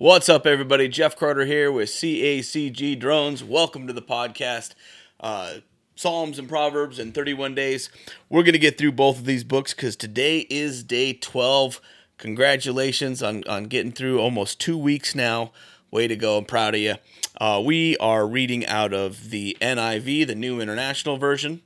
[0.00, 0.88] What's up, everybody?
[0.88, 3.44] Jeff Carter here with CACG Drones.
[3.44, 4.72] Welcome to the podcast.
[5.20, 5.56] Uh,
[5.94, 7.90] Psalms and Proverbs in 31 days.
[8.30, 11.82] We're going to get through both of these books because today is day 12.
[12.16, 15.52] Congratulations on, on getting through almost two weeks now.
[15.90, 16.38] Way to go.
[16.38, 16.94] I'm proud of you.
[17.38, 21.60] Uh, we are reading out of the NIV, the New International Version.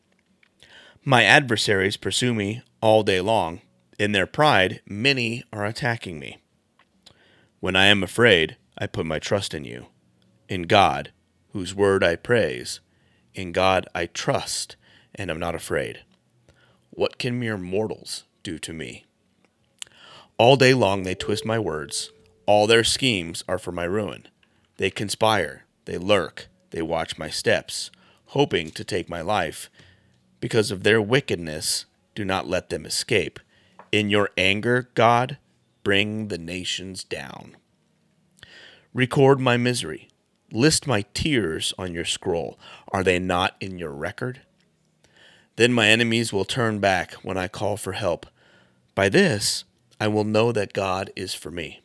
[1.04, 3.60] My adversaries pursue me all day long.
[3.98, 6.38] In their pride, many are attacking me.
[7.60, 9.86] When I am afraid, I put my trust in you.
[10.48, 11.12] In God,
[11.52, 12.80] whose word I praise.
[13.34, 14.76] In God I trust
[15.14, 16.04] and am not afraid.
[16.90, 19.04] What can mere mortals do to me?
[20.38, 22.12] All day long they twist my words.
[22.46, 24.28] All their schemes are for my ruin.
[24.76, 27.90] They conspire, they lurk, they watch my steps,
[28.26, 29.68] hoping to take my life.
[30.40, 33.40] Because of their wickedness, do not let them escape.
[33.90, 35.38] In your anger, God,
[35.82, 37.56] bring the nations down.
[38.98, 40.08] Record my misery.
[40.50, 42.58] List my tears on your scroll.
[42.88, 44.40] Are they not in your record?
[45.54, 48.26] Then my enemies will turn back when I call for help.
[48.96, 49.62] By this
[50.00, 51.80] I will know that God is for me.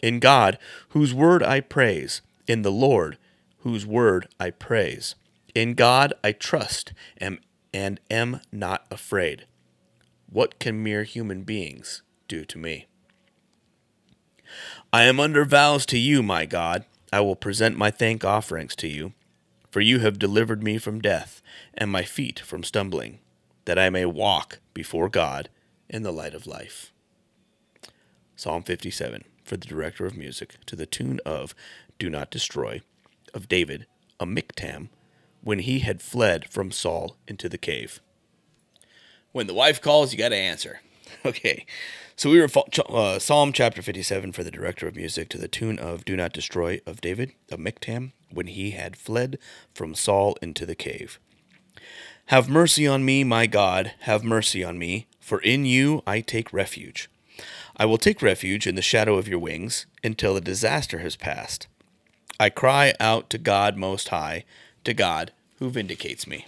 [0.00, 0.56] In God,
[0.88, 3.18] whose word I praise, in the Lord,
[3.58, 5.16] whose word I praise.
[5.54, 7.38] In God I trust am,
[7.74, 9.44] and am not afraid.
[10.30, 12.86] What can mere human beings do to me?
[14.92, 16.84] I am under vows to you, my God.
[17.12, 19.12] I will present my thank offerings to you,
[19.70, 21.42] for you have delivered me from death
[21.74, 23.20] and my feet from stumbling,
[23.64, 25.48] that I may walk before God
[25.88, 26.92] in the light of life.
[28.36, 31.54] Psalm 57 for the director of music to the tune of
[31.98, 32.80] Do Not Destroy
[33.32, 33.86] of David,
[34.18, 34.88] a miktam,
[35.42, 38.00] when he had fled from Saul into the cave.
[39.32, 40.80] When the wife calls, you got to answer.
[41.26, 41.66] Okay,
[42.16, 42.48] so we were
[42.88, 46.32] uh, Psalm chapter 57 for the director of music to the tune of Do Not
[46.32, 49.38] Destroy of David, a miktam, when he had fled
[49.74, 51.18] from Saul into the cave.
[52.26, 56.52] Have mercy on me, my God, have mercy on me, for in you I take
[56.52, 57.10] refuge.
[57.76, 61.66] I will take refuge in the shadow of your wings until the disaster has passed.
[62.38, 64.44] I cry out to God Most High,
[64.84, 66.46] to God who vindicates me.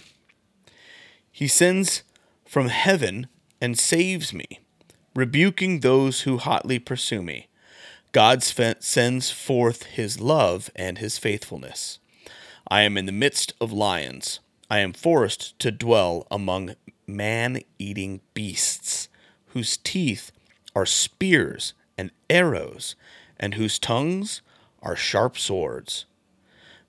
[1.30, 2.02] He sends
[2.46, 3.28] from heaven
[3.60, 4.60] and saves me,
[5.14, 7.48] rebuking those who hotly pursue me.
[8.12, 11.98] God sends forth his love and his faithfulness.
[12.68, 14.40] I am in the midst of lions.
[14.70, 16.74] I am forced to dwell among
[17.06, 19.08] man eating beasts,
[19.48, 20.32] whose teeth
[20.74, 22.96] are spears and arrows,
[23.38, 24.42] and whose tongues
[24.82, 26.06] are sharp swords.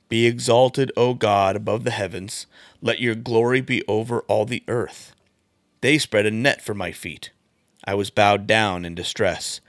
[0.10, 2.48] Be exalted, O God, above the heavens.
[2.82, 5.14] Let your glory be over all the earth.
[5.82, 7.32] They spread a net for my feet.
[7.86, 9.62] I was bowed down in distress.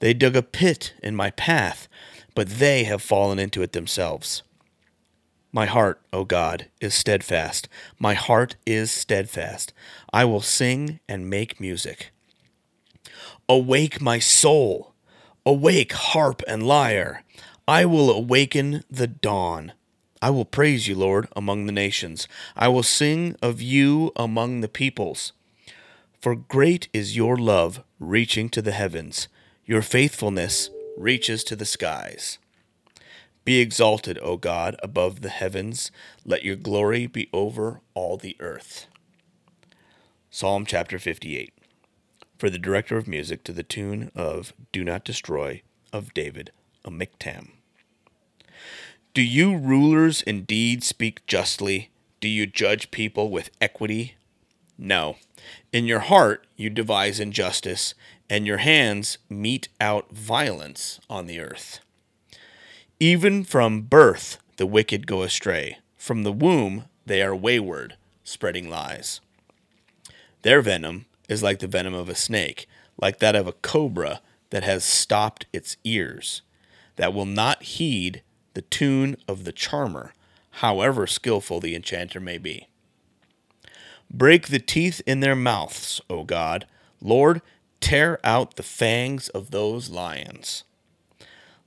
[0.00, 1.86] They dug a pit in my path,
[2.34, 4.42] but they have fallen into it themselves.
[5.52, 7.68] My heart, O God, is steadfast.
[7.98, 9.72] My heart is steadfast.
[10.12, 12.12] I will sing and make music.
[13.48, 14.94] Awake, my soul!
[15.44, 17.24] Awake, harp and lyre!
[17.66, 19.72] I will awaken the dawn.
[20.22, 22.28] I will praise you, Lord, among the nations.
[22.56, 25.32] I will sing of you among the peoples.
[26.20, 29.28] For great is your love reaching to the heavens,
[29.64, 30.68] your faithfulness
[30.98, 32.38] reaches to the skies.
[33.46, 35.90] Be exalted, O God, above the heavens.
[36.26, 38.86] Let your glory be over all the earth.
[40.28, 41.54] Psalm chapter 58.
[42.36, 46.52] For the director of music to the tune of Do Not Destroy of David,
[46.84, 47.52] a miktam.
[49.14, 51.88] Do you rulers indeed speak justly?
[52.20, 54.16] Do you judge people with equity?
[54.82, 55.16] No.
[55.72, 57.94] In your heart you devise injustice,
[58.30, 61.80] and your hands mete out violence on the earth.
[62.98, 65.78] Even from birth the wicked go astray.
[65.96, 69.20] From the womb they are wayward, spreading lies.
[70.42, 72.66] Their venom is like the venom of a snake,
[73.00, 76.40] like that of a cobra that has stopped its ears,
[76.96, 78.22] that will not heed
[78.54, 80.14] the tune of the charmer,
[80.52, 82.66] however skilful the enchanter may be.
[84.10, 86.66] Break the teeth in their mouths, O God.
[87.00, 87.42] Lord,
[87.80, 90.64] tear out the fangs of those lions.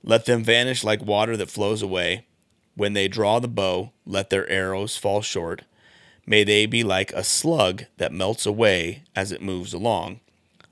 [0.02, 2.26] Let them vanish like water that flows away.
[2.76, 5.62] When they draw the bow, let their arrows fall short.
[6.26, 10.20] May they be like a slug that melts away as it moves along,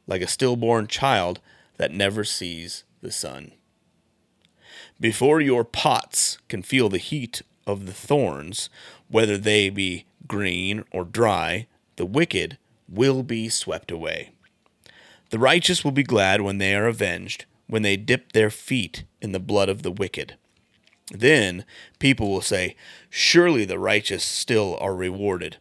[0.06, 1.40] like a stillborn child
[1.78, 3.52] that never sees the sun.
[5.00, 8.68] Before your pots can feel the heat of the thorns,
[9.08, 11.66] whether they be green or dry,
[11.96, 12.58] the wicked
[12.88, 14.30] will be swept away.
[15.30, 19.32] The righteous will be glad when they are avenged, when they dip their feet in
[19.32, 20.36] the blood of the wicked.
[21.10, 21.64] Then
[21.98, 22.76] people will say,
[23.08, 25.56] Surely the righteous still are rewarded.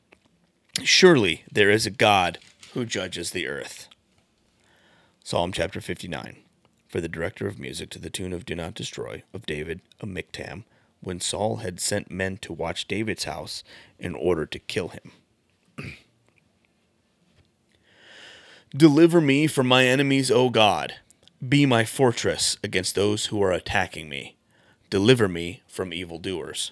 [0.84, 2.38] Surely there is a God
[2.74, 3.88] who judges the earth.
[5.24, 6.38] Psalm chapter 59.
[6.88, 10.10] For the director of music to the tune of Do Not Destroy of David of
[11.02, 13.64] when Saul had sent men to watch David's house
[14.00, 15.12] in order to kill him.
[18.76, 20.94] Deliver me from my enemies, O God.
[21.48, 24.38] Be my fortress against those who are attacking me.
[24.90, 26.72] Deliver me from evildoers,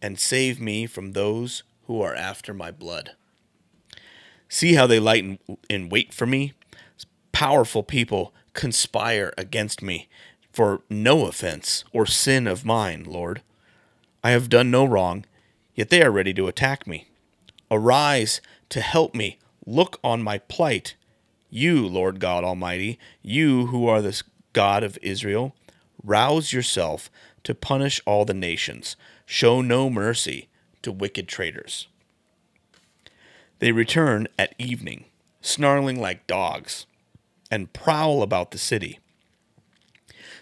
[0.00, 3.12] and save me from those who are after my blood.
[4.48, 5.38] See how they light
[5.68, 6.54] in wait for me?
[7.32, 10.08] Powerful people conspire against me
[10.52, 13.42] for no offense or sin of mine, Lord.
[14.22, 15.24] I have done no wrong,
[15.74, 17.08] yet they are ready to attack me.
[17.70, 19.38] Arise to help me.
[19.66, 20.94] Look on my plight
[21.50, 24.20] you, Lord God Almighty, you who are the
[24.52, 25.54] God of Israel,
[26.04, 27.10] rouse yourself
[27.44, 28.96] to punish all the nations.
[29.24, 30.48] Show no mercy
[30.82, 31.88] to wicked traitors.
[33.60, 35.06] They return at evening,
[35.40, 36.86] snarling like dogs,
[37.50, 38.98] and prowl about the city.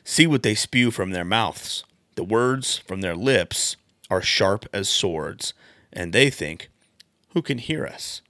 [0.05, 1.85] See what they spew from their mouths.
[2.17, 3.77] The words from their lips
[4.11, 5.55] are sharp as swords,
[5.93, 6.71] and they think,
[7.35, 8.23] Who can hear us?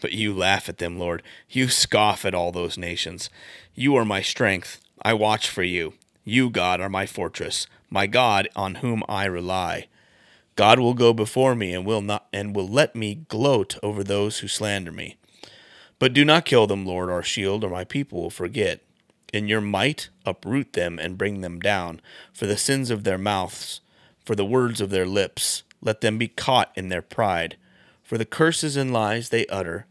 [0.00, 1.22] But you laugh at them, Lord.
[1.50, 3.28] You scoff at all those nations.
[3.74, 4.80] You are my strength.
[5.02, 5.94] I watch for you.
[6.24, 9.88] You, God, are my fortress, my God on whom I rely.
[10.54, 14.38] God will go before me and will not and will let me gloat over those
[14.38, 15.16] who slander me.
[15.98, 18.80] But do not kill them, Lord, our shield, or my people will forget.
[19.32, 22.00] In your might uproot them and bring them down,
[22.32, 23.80] for the sins of their mouths,
[24.24, 25.62] for the words of their lips.
[25.82, 27.56] Let them be caught in their pride
[28.06, 29.84] for the curses and lies they utter,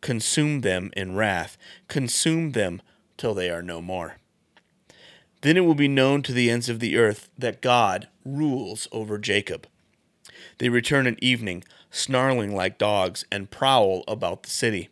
[0.00, 2.80] consume them in wrath, consume them
[3.16, 4.18] till they are no more.
[5.40, 9.18] Then it will be known to the ends of the earth that God rules over
[9.18, 9.66] Jacob.
[10.58, 14.88] They return at evening, snarling like dogs, and prowl about the city.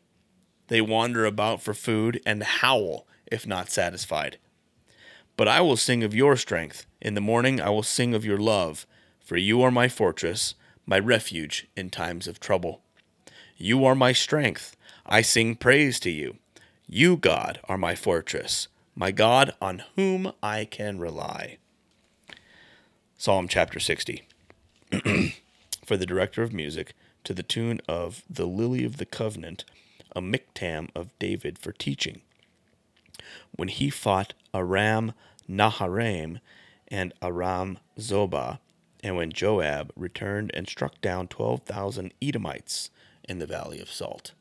[0.67, 4.39] They wander about for food and howl if not satisfied.
[5.37, 6.87] But I will sing of your strength.
[7.03, 8.87] In the morning I will sing of your love,
[9.21, 10.55] for you are my fortress
[10.87, 12.81] my refuge in times of trouble.
[13.57, 14.77] You are my strength.
[15.07, 16.37] I sing praise to you.
[16.87, 21.59] You, God, are my fortress, my God on whom I can rely.
[23.17, 24.27] Psalm chapter 60.
[25.85, 29.65] For the director of music, to the tune of The Lily of the Covenant,
[30.15, 32.21] a Miktam of David for teaching.
[33.53, 35.13] When he fought Aram
[35.49, 36.41] Naharaim
[36.89, 38.59] and Aram Zobah,
[39.03, 42.91] and when Joab returned and struck down 12,000 Edomites
[43.29, 44.33] in the Valley of Salt.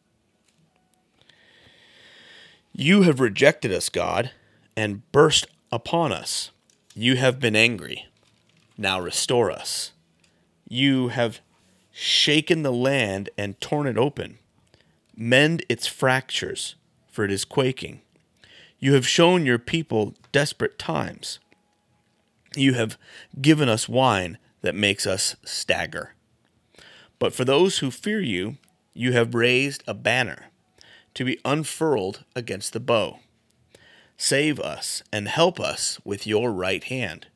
[2.72, 4.32] You have rejected us, God,
[4.76, 6.52] and burst upon us.
[6.96, 8.08] You have been angry.
[8.78, 9.92] Now restore us.
[10.68, 11.42] You have
[11.92, 14.40] shaken the land and torn it open.
[15.16, 16.76] Mend its fractures,
[17.12, 18.02] for it is quaking.
[18.84, 21.40] You have shown your people desperate times.
[22.54, 22.98] You have
[23.40, 26.16] given us wine that makes us stagger.
[27.18, 28.58] But for those who fear you,
[28.94, 30.48] you have raised a banner
[31.14, 33.20] to be unfurled against the bow.
[34.18, 37.28] Save us and help us with your right hand,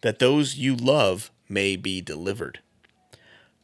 [0.00, 2.60] that those you love may be delivered.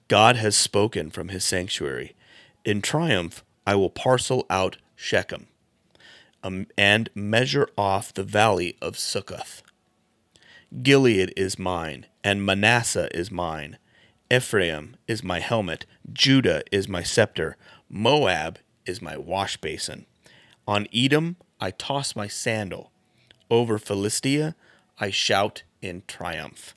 [0.07, 2.15] God has spoken from his sanctuary.
[2.63, 5.47] In triumph, I will parcel out Shechem
[6.45, 9.63] Um, and measure off the valley of Succoth.
[10.83, 13.79] Gilead is mine, and Manasseh is mine.
[14.33, 17.57] Ephraim is my helmet, Judah is my scepter,
[17.89, 20.07] Moab is my wash basin.
[20.67, 22.91] On Edom I toss my sandal.
[23.51, 24.57] Over Philistia
[24.99, 26.75] I shout in triumph.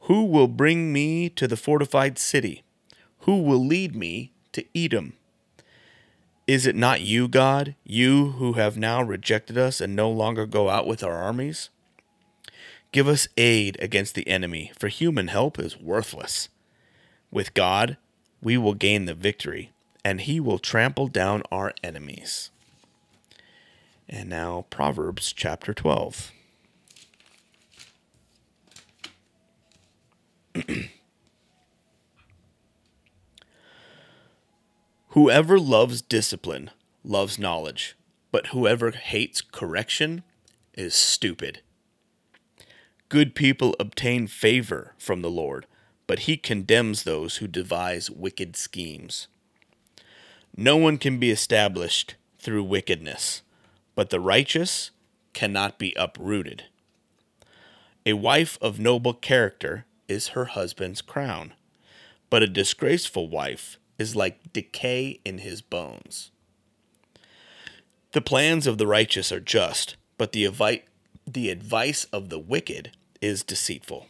[0.00, 2.62] Who will bring me to the fortified city?
[3.20, 5.14] Who will lead me to Edom?
[6.50, 10.68] Is it not you, God, you who have now rejected us and no longer go
[10.68, 11.70] out with our armies?
[12.90, 16.48] Give us aid against the enemy, for human help is worthless.
[17.30, 17.98] With God,
[18.42, 19.70] we will gain the victory,
[20.04, 22.50] and he will trample down our enemies.
[24.08, 26.32] And now, Proverbs chapter 12.
[35.14, 36.70] Whoever loves discipline
[37.02, 37.96] loves knowledge,
[38.30, 40.22] but whoever hates correction
[40.74, 41.62] is stupid.
[43.08, 45.66] Good people obtain favor from the Lord,
[46.06, 49.26] but he condemns those who devise wicked schemes.
[50.56, 53.42] No one can be established through wickedness,
[53.96, 54.92] but the righteous
[55.32, 56.66] cannot be uprooted.
[58.06, 61.52] A wife of noble character is her husband's crown,
[62.30, 66.30] but a disgraceful wife is like decay in his bones.
[68.12, 70.84] The plans of the righteous are just, but the, avi-
[71.26, 74.06] the advice of the wicked is deceitful.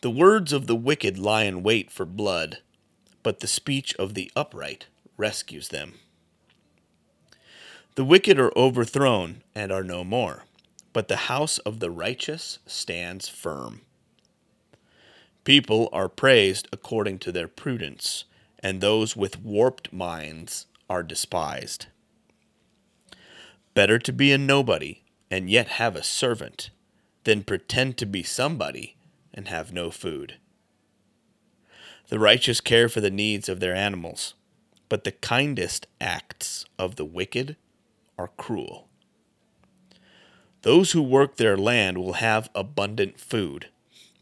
[0.00, 2.58] The words of the wicked lie in wait for blood,
[3.22, 5.94] but the speech of the upright rescues them.
[7.94, 10.44] The wicked are overthrown and are no more,
[10.92, 13.82] but the house of the righteous stands firm.
[15.46, 18.24] People are praised according to their prudence,
[18.58, 21.86] and those with warped minds are despised.
[23.72, 26.70] Better to be a nobody and yet have a servant
[27.22, 28.96] than pretend to be somebody
[29.32, 30.34] and have no food.
[32.08, 34.34] The righteous care for the needs of their animals,
[34.88, 37.54] but the kindest acts of the wicked
[38.18, 38.88] are cruel.
[40.62, 43.68] Those who work their land will have abundant food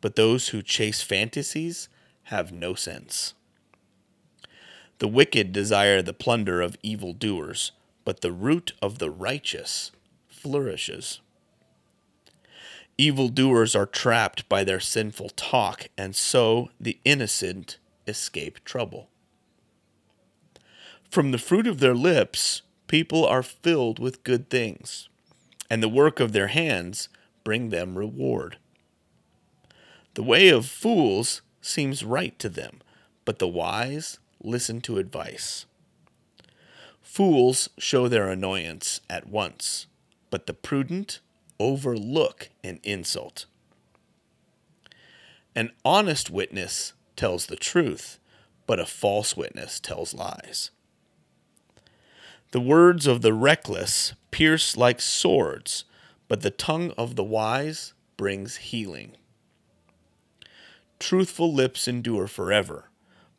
[0.04, 1.88] but those who chase fantasies
[2.24, 3.32] have no sense.
[4.98, 7.72] The wicked desire the plunder of evildoers,
[8.04, 9.92] but the root of the righteous
[10.28, 11.22] flourishes.
[12.98, 19.08] Evildoers are trapped by their sinful talk, and so the innocent escape trouble.
[21.08, 25.08] From the fruit of their lips, people are filled with good things,
[25.70, 27.08] and the work of their hands
[27.42, 28.58] bring them reward.
[30.14, 32.80] The way of fools seems right to them,
[33.24, 35.66] but the wise listen to advice.
[37.02, 39.86] Fools show their annoyance at once,
[40.30, 41.20] but the prudent
[41.58, 43.46] overlook an insult.
[45.56, 48.18] An honest witness tells the truth,
[48.66, 50.70] but a false witness tells lies.
[52.52, 55.84] The words of the reckless pierce like swords,
[56.28, 59.16] but the tongue of the wise brings healing.
[60.98, 62.90] Truthful lips endure forever,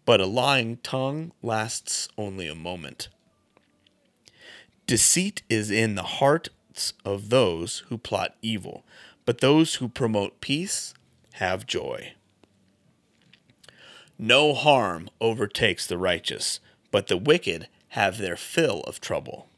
[0.05, 3.09] but a lying tongue lasts only a moment.
[4.87, 8.83] Deceit is in the hearts of those who plot evil,
[9.25, 10.93] but those who promote peace
[11.33, 12.13] have joy.
[14.19, 16.59] No harm overtakes the righteous,
[16.91, 19.49] but the wicked have their fill of trouble.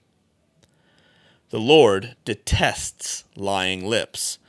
[1.50, 4.40] The Lord detests lying lips,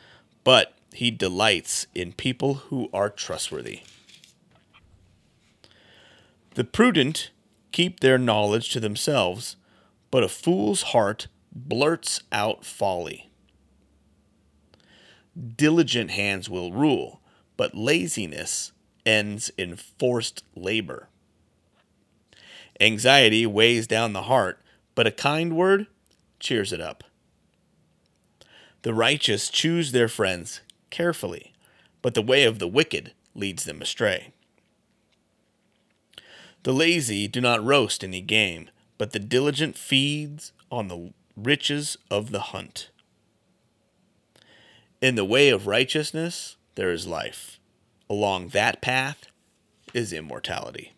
[0.44, 3.82] but he delights in people who are trustworthy.
[6.56, 7.30] The prudent
[7.70, 9.54] keep their knowledge to themselves,
[10.10, 13.30] but a fool's heart blurts out folly.
[15.56, 17.20] Diligent hands will rule,
[17.56, 18.72] but laziness
[19.06, 21.08] ends in forced labor.
[22.80, 24.60] Anxiety weighs down the heart,
[24.96, 25.86] but a kind word
[26.40, 27.04] cheers it up.
[28.82, 30.60] The righteous choose their friends
[30.90, 31.52] carefully,
[32.02, 34.33] but the way of the wicked leads them astray.
[36.64, 42.30] The lazy do not roast any game, but the diligent feeds on the riches of
[42.30, 42.90] the hunt.
[45.00, 47.61] In the way of righteousness there is life.
[48.11, 49.26] Along that path
[49.95, 50.95] is immortality.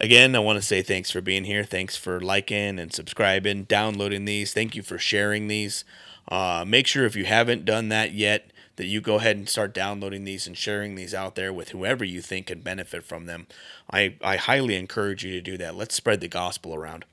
[0.00, 1.64] Again, I want to say thanks for being here.
[1.64, 4.52] Thanks for liking and subscribing, downloading these.
[4.54, 5.84] Thank you for sharing these.
[6.28, 9.74] Uh, make sure if you haven't done that yet, that you go ahead and start
[9.74, 13.48] downloading these and sharing these out there with whoever you think could benefit from them.
[13.90, 15.74] I, I highly encourage you to do that.
[15.74, 17.04] Let's spread the gospel around.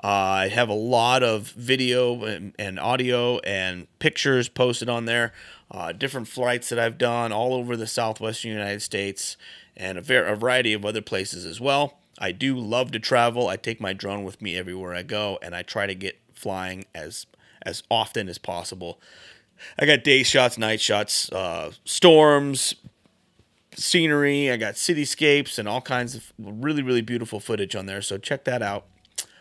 [0.07, 5.33] I have a lot of video and, and, audio and pictures posted on there,
[5.71, 9.35] uh, different flights that I've done all over the southwestern United States
[9.75, 11.97] and a, ver- a variety of other places as well.
[12.19, 13.47] I do love to travel.
[13.47, 16.85] I take my drone with me everywhere I go, and I try to get flying
[16.93, 17.25] as
[17.63, 19.01] as often as possible.
[19.79, 22.75] I got day shots, night shots, uh, storms,
[23.73, 24.51] scenery.
[24.51, 28.03] I got cityscapes and all kinds of really, really beautiful footage on there.
[28.03, 28.85] So check that out.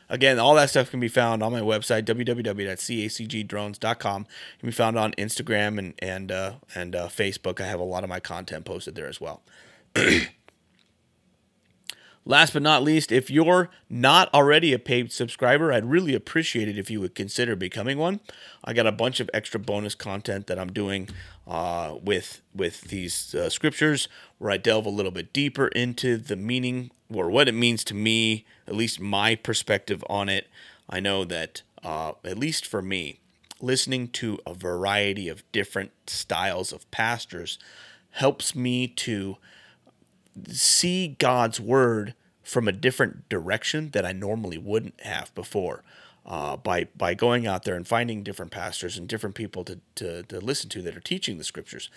[0.09, 4.23] Again, all that stuff can be found on my website www.cacgdrones.com.
[4.23, 7.61] It can be found on Instagram and and uh, and uh, Facebook.
[7.61, 9.43] I have a lot of my content posted there as well.
[12.27, 16.79] Last but not least, if you're not already a paid subscriber, I'd really appreciate it
[16.79, 18.21] if you would consider becoming one.
[18.65, 21.11] I got a bunch of extra bonus content that I'm doing
[21.47, 26.37] uh, with with these uh, scriptures, where I delve a little bit deeper into the
[26.37, 30.49] meaning or what it means to me, at least my perspective on it.
[30.89, 33.21] I know that, uh, at least for me,
[33.61, 37.59] listening to a variety of different styles of pastors
[38.13, 39.37] helps me to
[40.49, 45.83] see God's word from a different direction that I normally wouldn't have before.
[46.27, 50.23] Uh, by by going out there and finding different pastors and different people to, to,
[50.23, 51.91] to listen to that are teaching the scriptures,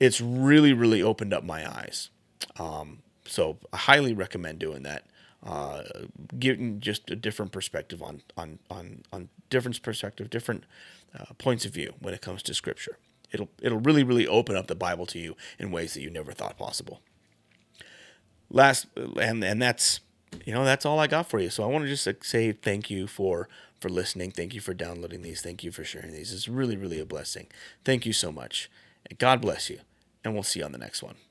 [0.00, 2.10] it's really really opened up my eyes.
[2.58, 5.04] Um, so I highly recommend doing that.
[5.46, 5.84] Uh,
[6.36, 10.64] getting just a different perspective on on on on different perspective, different
[11.16, 12.98] uh, points of view when it comes to scripture.
[13.30, 16.32] It'll it'll really really open up the Bible to you in ways that you never
[16.32, 17.00] thought possible
[18.50, 18.86] last
[19.20, 20.00] and and that's
[20.44, 21.50] you know that's all I got for you.
[21.50, 23.48] So I want to just say thank you for
[23.80, 24.30] for listening.
[24.32, 25.40] Thank you for downloading these.
[25.42, 26.32] Thank you for sharing these.
[26.32, 27.46] It's really really a blessing.
[27.84, 28.70] Thank you so much.
[29.18, 29.80] God bless you.
[30.24, 31.18] And we'll see you on the next one.